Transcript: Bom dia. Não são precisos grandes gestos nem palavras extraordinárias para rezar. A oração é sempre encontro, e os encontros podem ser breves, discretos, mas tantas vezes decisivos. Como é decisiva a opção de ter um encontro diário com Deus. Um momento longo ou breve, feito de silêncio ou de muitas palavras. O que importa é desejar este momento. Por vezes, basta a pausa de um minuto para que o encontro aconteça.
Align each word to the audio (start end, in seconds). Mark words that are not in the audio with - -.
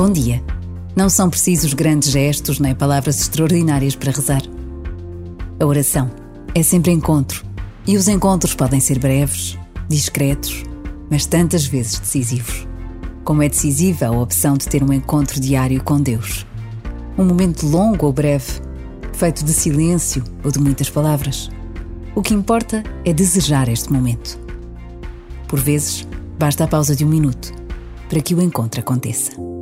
Bom 0.00 0.10
dia. 0.10 0.42
Não 0.96 1.10
são 1.10 1.28
precisos 1.28 1.74
grandes 1.74 2.10
gestos 2.10 2.58
nem 2.58 2.74
palavras 2.74 3.20
extraordinárias 3.20 3.94
para 3.94 4.10
rezar. 4.10 4.40
A 5.60 5.66
oração 5.66 6.10
é 6.54 6.62
sempre 6.62 6.90
encontro, 6.90 7.44
e 7.86 7.98
os 7.98 8.08
encontros 8.08 8.54
podem 8.54 8.80
ser 8.80 8.98
breves, 8.98 9.58
discretos, 9.90 10.64
mas 11.10 11.26
tantas 11.26 11.66
vezes 11.66 11.98
decisivos. 11.98 12.66
Como 13.24 13.42
é 13.42 13.48
decisiva 13.50 14.06
a 14.06 14.10
opção 14.10 14.56
de 14.56 14.66
ter 14.66 14.82
um 14.82 14.90
encontro 14.90 15.38
diário 15.38 15.84
com 15.84 16.00
Deus. 16.00 16.46
Um 17.18 17.24
momento 17.26 17.66
longo 17.66 18.06
ou 18.06 18.12
breve, 18.14 18.54
feito 19.12 19.44
de 19.44 19.52
silêncio 19.52 20.24
ou 20.42 20.50
de 20.50 20.58
muitas 20.58 20.88
palavras. 20.88 21.50
O 22.14 22.22
que 22.22 22.32
importa 22.32 22.82
é 23.04 23.12
desejar 23.12 23.68
este 23.68 23.92
momento. 23.92 24.38
Por 25.46 25.60
vezes, 25.60 26.08
basta 26.38 26.64
a 26.64 26.66
pausa 26.66 26.96
de 26.96 27.04
um 27.04 27.08
minuto 27.08 27.52
para 28.08 28.22
que 28.22 28.34
o 28.34 28.40
encontro 28.40 28.80
aconteça. 28.80 29.59